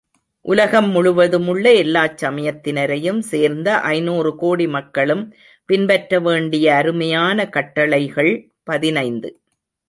உலகம் 0.45 0.87
முழுவதுமுள்ள 0.89 1.65
எல்லாச் 1.75 2.25
சமயத்தினரையும் 2.25 3.19
சேர்ந்த 3.23 3.77
ஐநூறு 3.89 4.35
கோடி 4.35 4.67
மக்களும் 4.67 5.23
பின்பற்ற 5.69 6.19
வேண்டிய 6.19 6.75
அருமையான 6.75 7.49
கட்டளைகள், 7.49 8.33
பதினைந்து. 8.63 9.31